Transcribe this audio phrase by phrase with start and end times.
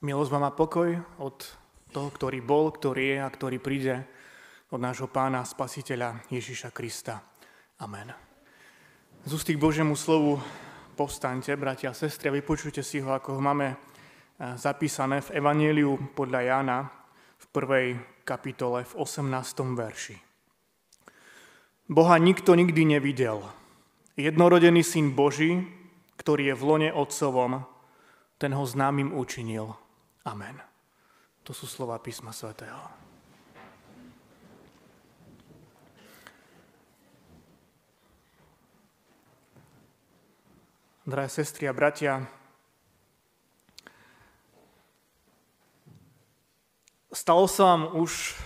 [0.00, 1.36] Milosť vám a pokoj od
[1.92, 4.00] toho, ktorý bol, ktorý je a ktorý príde
[4.72, 7.20] od nášho pána spasiteľa Ježiša Krista.
[7.84, 8.08] Amen.
[9.28, 10.40] Z ústy k Božiemu slovu
[10.96, 13.76] povstaňte, bratia a sestry, a vypočujte si ho, ako ho máme e,
[14.56, 16.88] zapísané v Evangeliu podľa Jána
[17.36, 17.88] v prvej
[18.24, 19.36] kapitole v 18.
[19.76, 20.16] verši.
[21.92, 23.44] Boha nikto nikdy nevidel.
[24.16, 25.60] Jednorodený syn Boží,
[26.16, 27.68] ktorý je v lone Otcovom,
[28.40, 29.76] ten ho známym učinil.
[30.30, 30.62] Amen.
[31.42, 32.78] To sú slova písma svätého.
[41.02, 42.22] Drahé sestry a bratia,
[47.10, 48.38] stalo sa vám už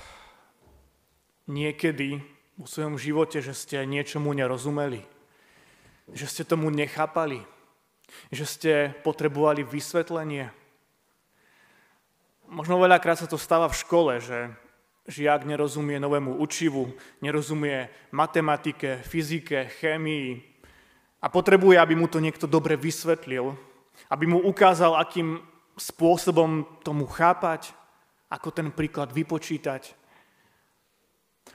[1.44, 2.24] niekedy
[2.56, 5.04] vo svojom živote, že ste niečomu nerozumeli,
[6.16, 7.44] že ste tomu nechápali,
[8.32, 8.72] že ste
[9.04, 10.63] potrebovali vysvetlenie,
[12.54, 14.46] Možno veľakrát sa to stáva v škole, že
[15.10, 20.38] žiak nerozumie novému učivu, nerozumie matematike, fyzike, chémii
[21.18, 23.58] a potrebuje, aby mu to niekto dobre vysvetlil,
[24.06, 25.42] aby mu ukázal, akým
[25.74, 27.74] spôsobom tomu chápať,
[28.30, 29.90] ako ten príklad vypočítať.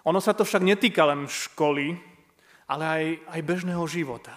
[0.04, 1.95] Ono sa to však netýka len školy,
[2.68, 3.04] ale aj,
[3.40, 4.36] aj bežného života.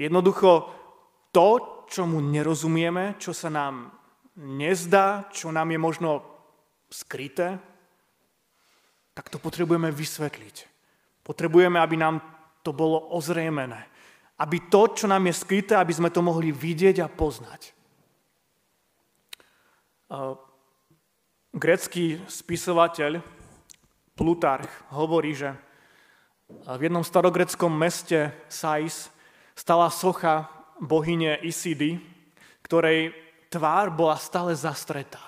[0.00, 0.72] Jednoducho
[1.36, 3.92] to, čomu nerozumieme, čo sa nám
[4.38, 6.22] nezdá, čo nám je možno
[6.86, 7.58] skryté,
[9.12, 10.56] tak to potrebujeme vysvetliť.
[11.26, 12.22] Potrebujeme, aby nám
[12.62, 13.90] to bolo ozrejmené.
[14.38, 17.74] Aby to, čo nám je skryté, aby sme to mohli vidieť a poznať.
[21.50, 23.18] Grecký spisovateľ
[24.14, 25.52] Plutarch hovorí, že
[26.48, 29.10] v jednom starogreckom meste Sais
[29.52, 30.48] stala socha
[30.80, 31.98] bohyne Isidy,
[32.64, 35.20] ktorej tvár bola stále zastretá.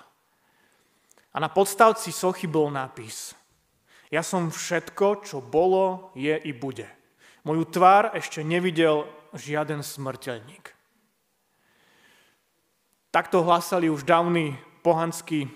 [1.31, 3.35] A na podstavci sochy bol nápis
[4.11, 6.89] Ja som všetko, čo bolo, je i bude.
[7.47, 10.75] Moju tvár ešte nevidel žiaden smrteľník.
[13.11, 14.55] Takto hlásali už dávni
[14.87, 15.51] pohanskí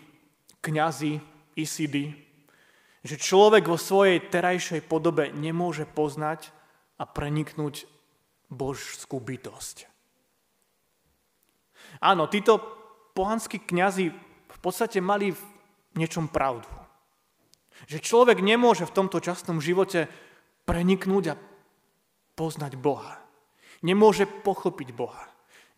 [0.63, 1.23] kňazi
[1.55, 2.11] Isidy,
[3.05, 6.51] že človek vo svojej terajšej podobe nemôže poznať
[6.99, 7.87] a preniknúť
[8.51, 9.94] božskú bytosť.
[12.05, 12.61] Áno, títo
[13.17, 14.13] pohanskí kňazi
[14.53, 15.41] v podstate mali v
[15.97, 16.69] niečom pravdu.
[17.89, 20.13] Že človek nemôže v tomto časnom živote
[20.69, 21.41] preniknúť a
[22.37, 23.17] poznať Boha.
[23.81, 25.25] Nemôže pochopiť Boha.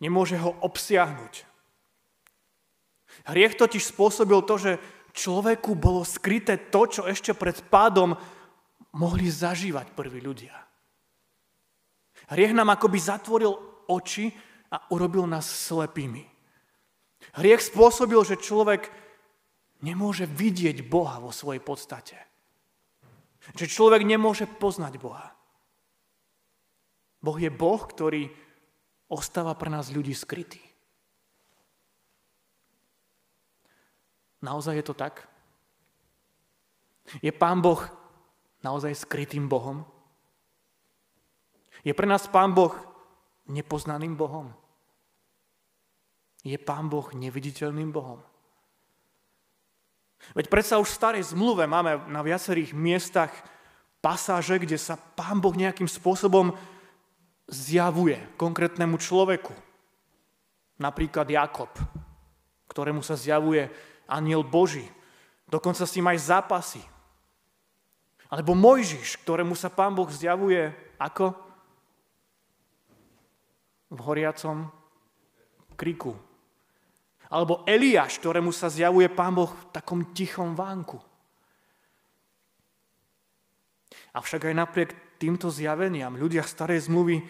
[0.03, 1.47] Nemôže ho obsiahnuť.
[3.31, 4.71] Hriech totiž spôsobil to, že
[5.15, 8.13] človeku bolo skryté to, čo ešte pred pádom
[8.93, 10.53] mohli zažívať prví ľudia.
[12.29, 13.55] Hriech nám akoby zatvoril
[13.87, 14.29] oči
[14.71, 16.27] a urobil nás slepými.
[17.37, 18.91] Hriech spôsobil, že človek
[19.81, 22.17] nemôže vidieť Boha vo svojej podstate.
[23.55, 25.31] Že človek nemôže poznať Boha.
[27.23, 28.29] Boh je Boh, ktorý
[29.07, 30.61] ostáva pre nás ľudí skrytý.
[34.43, 35.25] Naozaj je to tak?
[37.23, 37.79] Je Pán Boh
[38.61, 39.87] naozaj skrytým Bohom?
[41.81, 42.75] Je pre nás Pán Boh
[43.47, 44.53] nepoznaným Bohom?
[46.43, 48.23] Je Pán Boh neviditeľným Bohom?
[50.33, 53.31] Veď predsa už v starej zmluve máme na viacerých miestach
[54.03, 56.55] pasáže, kde sa Pán Boh nejakým spôsobom
[57.47, 59.55] zjavuje konkrétnemu človeku.
[60.77, 61.71] Napríklad Jakob,
[62.69, 63.71] ktorému sa zjavuje
[64.05, 64.85] aniel Boží.
[65.47, 66.83] Dokonca s ním aj zápasy.
[68.27, 71.46] Alebo Mojžiš, ktorému sa Pán Boh zjavuje ako?
[73.91, 74.67] V horiacom
[75.77, 76.13] kriku.
[77.27, 80.99] Alebo Eliáš, ktorému sa zjavuje Pán Boh v takom tichom vánku.
[84.15, 84.89] Avšak aj napriek
[85.19, 87.21] týmto zjaveniam ľudia starej zmluvy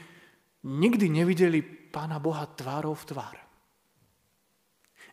[0.64, 1.60] nikdy nevideli
[1.90, 3.36] Pána Boha tvárou v tvár.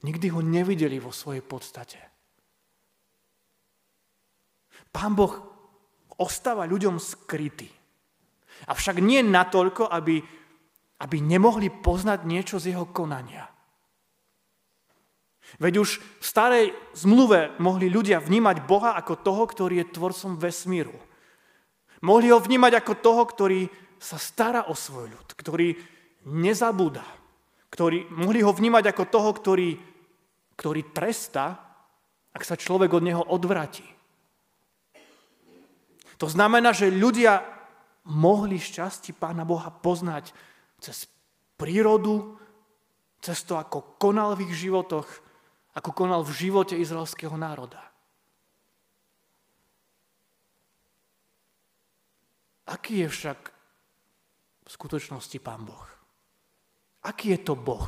[0.05, 1.97] Nikdy ho nevideli vo svojej podstate.
[4.93, 5.33] Pán Boh
[6.21, 7.67] ostáva ľuďom skrytý.
[8.69, 10.23] Avšak nie natoľko, aby
[11.03, 13.51] aby nemohli poznať niečo z jeho konania.
[15.61, 20.97] Veď už v starej zmluve mohli ľudia vnímať Boha ako toho, ktorý je tvorcom vesmíru.
[22.03, 23.61] Mohli ho vnímať ako toho, ktorý
[24.01, 25.79] sa stará o svoj ľud, ktorý
[26.27, 27.05] nezabúda.
[27.71, 29.71] Ktorý, mohli ho vnímať ako toho, ktorý,
[30.59, 31.59] ktorý tresta,
[32.35, 33.87] ak sa človek od neho odvratí.
[36.19, 37.43] To znamená, že ľudia
[38.07, 40.31] mohli šťastí Pána Boha poznať
[40.85, 41.09] cez
[41.57, 42.37] prírodu,
[43.25, 45.09] cez to, ako konal v ich životoch,
[45.73, 47.81] ako konal v živote izraelského národa.
[52.69, 53.41] Aký je však
[54.65, 55.89] v skutočnosti Pán Boh?
[57.05, 57.85] Aký je to Boh?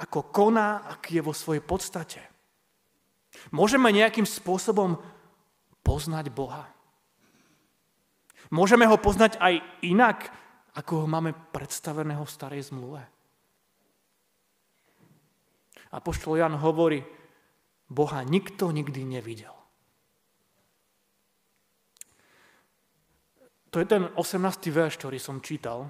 [0.00, 2.20] Ako koná, aký je vo svojej podstate?
[3.52, 5.00] Môžeme nejakým spôsobom
[5.80, 6.68] poznať Boha?
[8.48, 10.32] Môžeme ho poznať aj inak,
[10.78, 13.02] ako ho máme predstaveného v starej zmluve?
[15.90, 17.02] A poštol Jan hovorí,
[17.90, 19.58] Boha nikto nikdy nevidel.
[23.74, 24.70] To je ten 18.
[24.72, 25.88] verš, ktorý som čítal.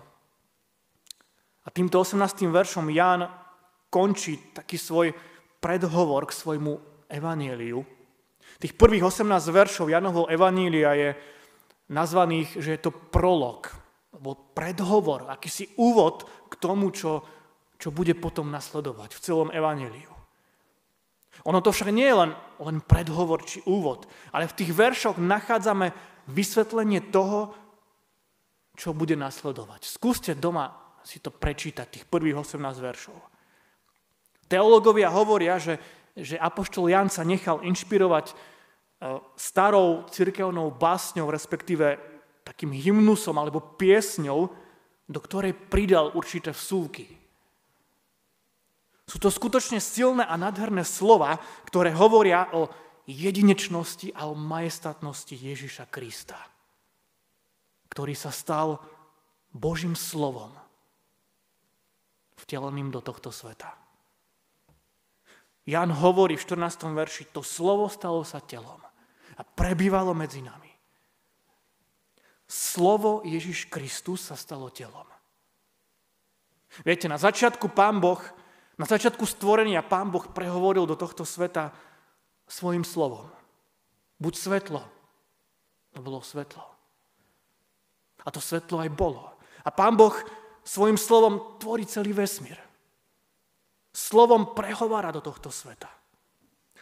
[1.62, 2.48] A týmto 18.
[2.48, 3.28] veršom Jan
[3.92, 5.12] končí taký svoj
[5.62, 6.72] predhovor k svojmu
[7.12, 7.84] evanieliu.
[8.58, 11.10] Tých prvých 18 veršov Janovho evanília je
[11.92, 13.77] nazvaných, že je to prolog,
[14.12, 17.22] alebo predhovor, akýsi úvod k tomu, čo,
[17.76, 20.10] čo bude potom nasledovať v celom evaníliu.
[21.46, 25.94] Ono to však nie je len, len predhovor či úvod, ale v tých veršoch nachádzame
[26.26, 27.54] vysvetlenie toho,
[28.74, 29.86] čo bude nasledovať.
[29.86, 30.74] Skúste doma
[31.06, 33.16] si to prečítať, tých prvých 18 veršov.
[34.50, 35.78] Teológovia hovoria, že,
[36.18, 38.34] že Apoštol Jan sa nechal inšpirovať
[38.98, 39.06] E,
[39.38, 41.98] starou cirkevnou básňou, respektíve
[42.48, 44.48] takým hymnusom alebo piesňou,
[45.04, 47.04] do ktorej pridal určité vsúky.
[49.08, 52.68] Sú to skutočne silné a nádherné slova, ktoré hovoria o
[53.08, 56.36] jedinečnosti a o majestátnosti Ježiša Krista,
[57.88, 58.84] ktorý sa stal
[59.48, 60.52] Božím slovom,
[62.36, 63.72] vteleným do tohto sveta.
[65.68, 66.84] Jan hovorí v 14.
[66.92, 68.80] verši, to slovo stalo sa telom
[69.36, 70.67] a prebývalo medzi nami.
[72.48, 75.04] Slovo Ježiš Kristus sa stalo telom.
[76.80, 78.20] Viete, na začiatku Pán Boh,
[78.80, 81.76] na začiatku stvorenia Pán Boh prehovoril do tohto sveta
[82.48, 83.28] svojim slovom.
[84.16, 84.82] Buď svetlo.
[85.92, 86.64] To bolo svetlo.
[88.24, 89.28] A to svetlo aj bolo.
[89.64, 90.16] A Pán Boh
[90.64, 92.56] svojim slovom tvorí celý vesmír.
[93.92, 95.90] Slovom prehovára do tohto sveta.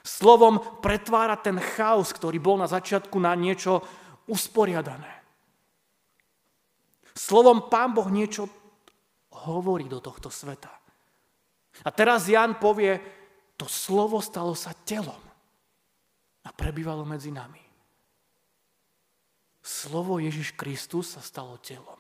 [0.07, 3.83] Slovom pretvára ten chaos, ktorý bol na začiatku na niečo
[4.31, 5.16] usporiadané.
[7.17, 8.45] Slovom Pán Boh niečo
[9.49, 10.69] hovorí do tohto sveta.
[11.81, 13.01] A teraz Jan povie,
[13.57, 15.21] to slovo stalo sa telom
[16.45, 17.61] a prebývalo medzi nami.
[19.65, 21.99] Slovo Ježiš Kristus sa stalo telom.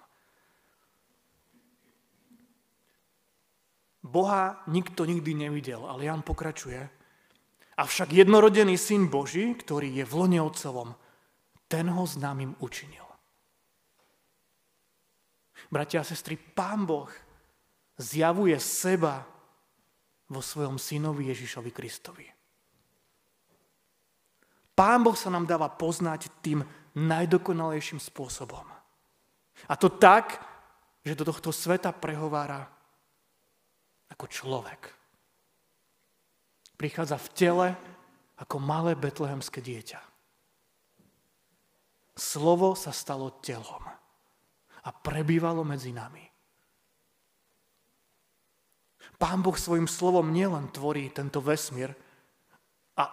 [4.06, 6.78] Boha nikto nikdy nevidel, ale Jan pokračuje.
[7.74, 10.94] Avšak jednorodený syn Boží, ktorý je v lone otcovom,
[11.66, 13.05] ten ho známym učinil.
[15.72, 17.08] Bratia a sestry, Pán Boh
[17.96, 19.24] zjavuje seba
[20.28, 22.26] vo svojom synovi Ježišovi Kristovi.
[24.76, 26.60] Pán Boh sa nám dáva poznať tým
[26.96, 28.68] najdokonalejším spôsobom.
[29.66, 30.36] A to tak,
[31.00, 32.68] že do tohto sveta prehovára
[34.12, 34.96] ako človek
[36.76, 37.68] prichádza v tele
[38.36, 40.00] ako malé betlehemské dieťa.
[42.16, 43.95] Slovo sa stalo telom
[44.86, 46.22] a prebývalo medzi nami.
[49.16, 51.90] Pán Boh svojim slovom nielen tvorí tento vesmír
[52.94, 53.04] a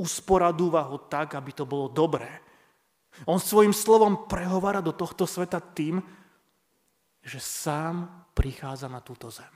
[0.00, 2.28] usporadúva ho tak, aby to bolo dobré.
[3.28, 6.00] On svojim slovom prehovára do tohto sveta tým,
[7.20, 9.52] že sám prichádza na túto zem.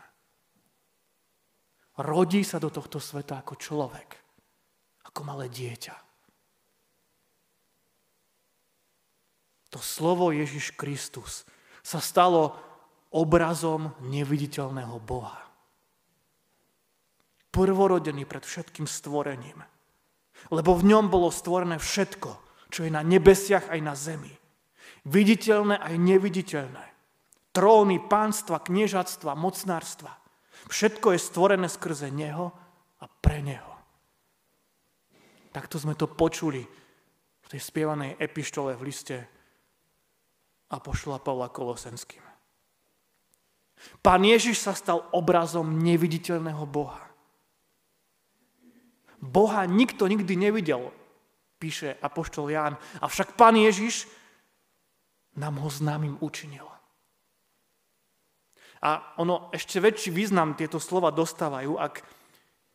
[1.96, 4.18] Rodí sa do tohto sveta ako človek,
[5.08, 5.96] ako malé dieťa.
[9.72, 11.46] To slovo Ježiš Kristus
[11.84, 12.56] sa stalo
[13.12, 15.44] obrazom neviditeľného Boha.
[17.52, 19.60] Prvorodený pred všetkým stvorením.
[20.50, 22.30] Lebo v ňom bolo stvorené všetko,
[22.72, 24.32] čo je na nebesiach aj na zemi.
[25.06, 26.84] Viditeľné aj neviditeľné.
[27.54, 30.16] Tróny, pánstva, kniežatstva, mocnárstva–
[30.68, 32.52] Všetko je stvorené skrze Neho
[33.00, 33.72] a pre Neho.
[35.52, 36.64] Takto sme to počuli
[37.44, 39.16] v tej spievanej epištole v liste
[40.70, 42.24] Apoštola Pavla Kolosenským.
[44.00, 47.04] Pán Ježiš sa stal obrazom neviditeľného Boha.
[49.24, 50.92] Boha nikto nikdy nevidel,
[51.56, 54.04] píše Apoštol Ján, avšak Pán Ježiš
[55.36, 56.68] nám ho známym učinil.
[58.84, 62.04] A ono ešte väčší význam tieto slova dostávajú, ak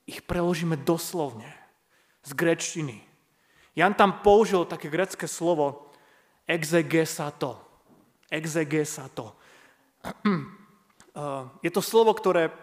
[0.09, 1.53] ich preložíme doslovne
[2.25, 2.97] z grečtiny.
[3.77, 5.93] Jan tam použil také grecké slovo
[6.49, 7.68] exegesato.
[8.29, 9.35] Exegesato.
[11.65, 12.53] Je to slovo, ktoré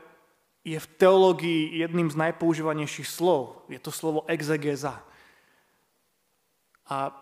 [0.67, 3.67] je v teológii jedným z najpoužívanejších slov.
[3.71, 4.99] Je to slovo exegeza.
[6.91, 7.15] A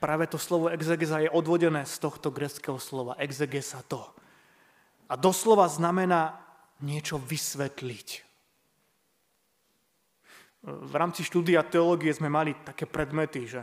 [0.00, 3.16] práve to slovo exegeza je odvodené z tohto greckého slova.
[3.20, 4.04] Exegesa to.
[5.08, 6.40] A doslova znamená
[6.80, 8.08] niečo vysvetliť.
[10.68, 13.62] V rámci štúdia teológie sme mali také predmety, že,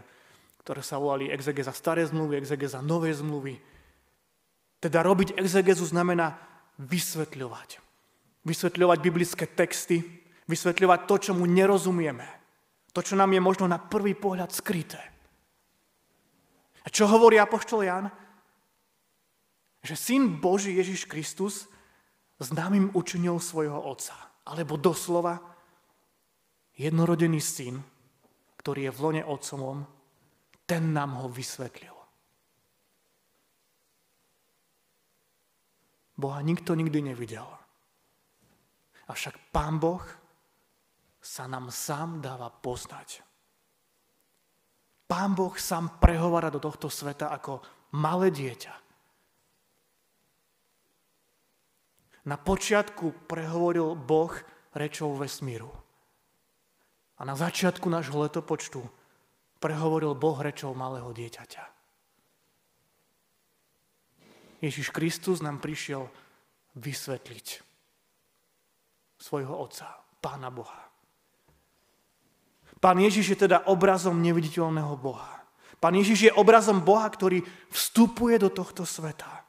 [0.61, 3.57] ktoré sa volali exegeza staré zmluvy, exegeza nové zmluvy.
[4.85, 6.37] Teda robiť exegezu znamená
[6.77, 7.81] vysvetľovať.
[8.45, 10.05] Vysvetľovať biblické texty,
[10.45, 12.29] vysvetľovať to, čo mu nerozumieme.
[12.93, 15.01] To, čo nám je možno na prvý pohľad skryté.
[16.85, 18.13] A čo hovorí Apoštol Jan?
[19.81, 21.65] Že syn Boží Ježiš Kristus
[22.37, 24.13] známym učinil svojho otca.
[24.45, 25.41] Alebo doslova,
[26.77, 27.81] jednorodený syn,
[28.61, 29.81] ktorý je v lone otcovom,
[30.69, 31.94] ten nám ho vysvetlil.
[36.15, 37.47] Boha nikto nikdy nevidel.
[39.05, 40.01] Avšak Pán Boh
[41.19, 43.21] sa nám sám dáva poznať.
[45.05, 47.61] Pán Boh sám prehovára do tohto sveta ako
[47.93, 48.73] malé dieťa.
[52.25, 54.33] Na počiatku prehovoril Boh
[54.73, 55.69] rečou vesmíru.
[57.15, 58.81] A na začiatku nášho letopočtu
[59.61, 61.74] prehovoril Boh rečou malého dieťaťa.
[64.63, 66.07] Ježiš Kristus nám prišiel
[66.75, 67.47] vysvetliť
[69.19, 70.91] svojho Otca, Pána Boha.
[72.81, 75.41] Pán Ježiš je teda obrazom neviditeľného Boha.
[75.79, 79.45] Pán Ježiš je obrazom Boha, ktorý vstupuje do tohto sveta.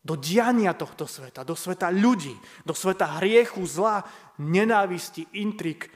[0.00, 2.32] Do diania tohto sveta, do sveta ľudí,
[2.64, 4.00] do sveta hriechu, zla,
[4.40, 5.92] nenávisti, intrik,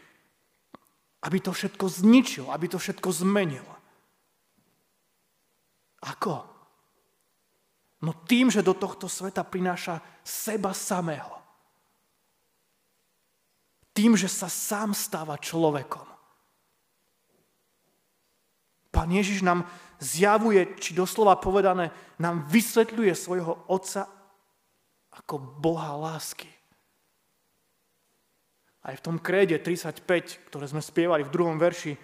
[1.25, 3.64] aby to všetko zničil, aby to všetko zmenil.
[6.05, 6.53] Ako?
[8.04, 11.40] No tým, že do tohto sveta prináša seba samého.
[13.96, 16.04] Tým, že sa sám stáva človekom.
[18.92, 19.64] Pán Ježiš nám
[19.99, 21.88] zjavuje, či doslova povedané,
[22.20, 24.06] nám vysvetľuje svojho Otca
[25.14, 26.50] ako Boha lásky.
[28.84, 30.04] Aj v tom kréde 35,
[30.52, 31.96] ktoré sme spievali v druhom verši,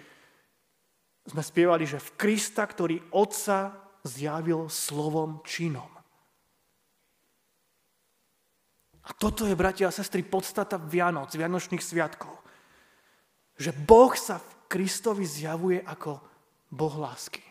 [1.29, 5.89] sme spievali, že v Krista, ktorý Otca zjavil slovom činom.
[9.01, 12.37] A toto je, bratia a sestry, podstata Vianoc, Vianočných sviatkov.
[13.57, 16.21] Že Boh sa v Kristovi zjavuje ako
[16.69, 17.41] Boh lásky.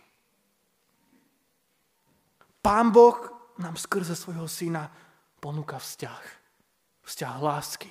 [2.62, 3.18] Pán Boh
[3.58, 4.88] nám skrze svojho syna
[5.42, 6.24] ponúka vzťah.
[7.04, 7.90] Vzťah lásky.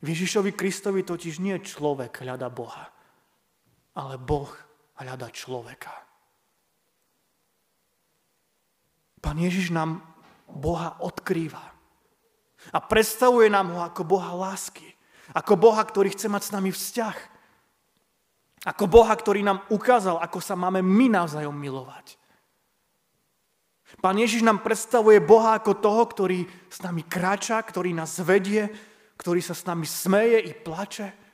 [0.00, 2.88] V Ježišovi Kristovi totiž nie človek hľada Boha,
[3.92, 4.48] ale Boh
[5.00, 5.92] hľada človeka.
[9.20, 10.00] Pán Ježiš nám
[10.48, 11.60] Boha odkrýva
[12.72, 14.84] a predstavuje nám ho ako Boha lásky,
[15.32, 17.16] ako Boha, ktorý chce mať s nami vzťah,
[18.68, 22.20] ako Boha, ktorý nám ukázal, ako sa máme my navzájom milovať.
[23.98, 28.70] Pán Ježiš nám predstavuje Boha ako toho, ktorý s nami kráča, ktorý nás vedie,
[29.18, 31.29] ktorý sa s nami smeje i plače.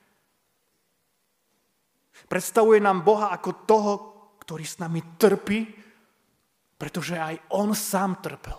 [2.25, 3.93] Predstavuje nám Boha ako toho,
[4.41, 5.69] ktorý s nami trpí,
[6.81, 8.57] pretože aj on sám trpel,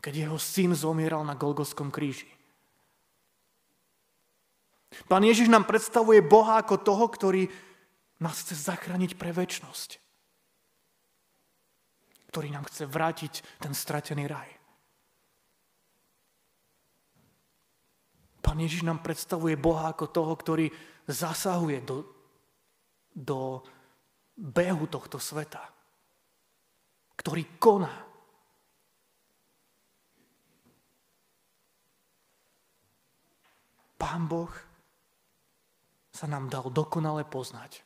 [0.00, 2.28] keď jeho syn zomieral na Golgoskom kríži.
[5.06, 7.48] Pán Ježiš nám predstavuje Boha ako toho, ktorý
[8.18, 10.00] nás chce zachrániť pre väčnosť.
[12.28, 13.32] Ktorý nám chce vrátiť
[13.62, 14.57] ten stratený raj.
[18.48, 20.72] Pán Ježiš nám predstavuje Boha ako toho, ktorý
[21.04, 22.00] zasahuje do,
[23.12, 23.60] do
[24.40, 25.68] behu tohto sveta.
[27.12, 27.92] Ktorý koná.
[34.00, 34.48] Pán Boh
[36.08, 37.84] sa nám dal dokonale poznať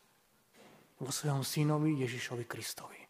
[1.02, 3.02] vo svojom synovi Ježišovi Kristovi.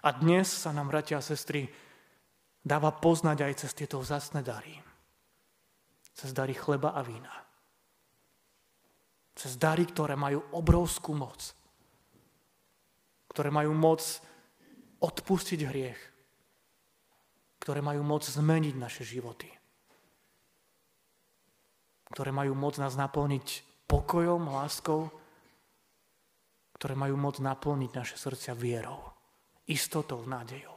[0.00, 1.68] A dnes sa nám, bratia a sestry,
[2.64, 4.80] dáva poznať aj cez tieto vzácne dary
[6.20, 7.32] cez dary chleba a vína.
[9.32, 11.56] Cez dary, ktoré majú obrovskú moc.
[13.32, 14.04] Ktoré majú moc
[15.00, 16.00] odpustiť hriech.
[17.56, 19.48] Ktoré majú moc zmeniť naše životy.
[22.12, 25.08] Ktoré majú moc nás naplniť pokojom, láskou.
[26.76, 29.08] Ktoré majú moc naplniť naše srdcia vierou,
[29.64, 30.69] istotou, nádejou.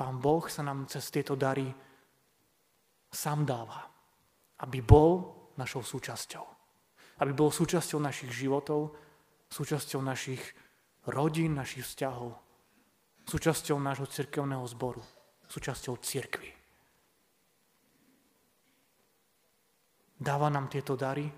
[0.00, 1.68] Pán Boh sa nám cez tieto dary
[3.12, 3.84] sám dáva,
[4.64, 5.28] aby bol
[5.60, 6.46] našou súčasťou.
[7.20, 8.96] Aby bol súčasťou našich životov
[9.52, 10.40] súčasťou našich
[11.10, 12.32] rodín, našich vzťahov,
[13.28, 15.04] súčasťou nášho cirkevného zboru,
[15.50, 16.48] súčasťou cirkvy.
[20.16, 21.28] Dáva nám tieto dary,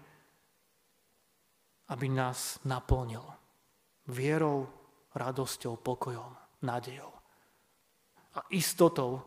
[1.91, 3.27] aby nás naplnil
[4.07, 4.71] vierou,
[5.19, 7.22] radosťou, pokojom, nádejou
[8.35, 9.25] a istotou,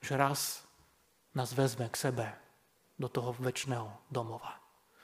[0.00, 0.64] že raz
[1.36, 2.26] nás vezme k sebe
[2.98, 4.56] do toho väčšného domova,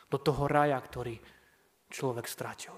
[0.08, 1.20] do toho raja, ktorý
[1.92, 2.74] človek stratil.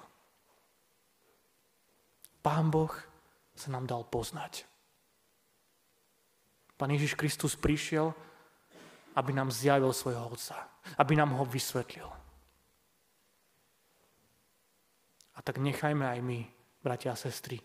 [2.43, 2.93] Pán Boh
[3.57, 4.69] sa nám dal poznať.
[6.77, 8.13] Pán Ježiš Kristus prišiel,
[9.17, 10.69] aby nám zjavil svojho Otca,
[11.01, 12.05] aby nám ho vysvetlil.
[15.37, 16.45] A tak nechajme aj my,
[16.85, 17.61] bratia a sestry,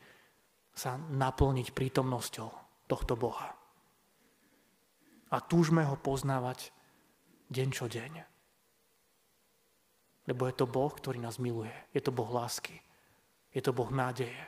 [0.71, 2.49] sa naplniť prítomnosťou
[2.87, 3.55] tohto Boha.
[5.31, 6.75] A túžme ho poznávať
[7.51, 8.13] deň čo deň.
[10.27, 11.71] Lebo je to Boh, ktorý nás miluje.
[11.95, 12.79] Je to Boh lásky.
[13.51, 14.43] Je to Boh nádeje.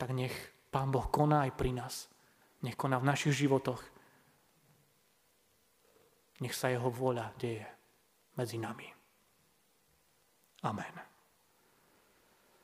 [0.00, 0.32] Tak nech
[0.72, 2.08] Pán Boh koná aj pri nás.
[2.64, 3.80] Nech koná v našich životoch.
[6.40, 7.64] Nech sa jeho vôľa deje
[8.36, 8.88] medzi nami.
[10.64, 11.09] Amen.